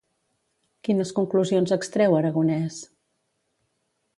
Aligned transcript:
Quines 0.87 1.11
conclusions 1.19 1.75
extreu 1.77 2.17
Aragonès? 2.21 2.81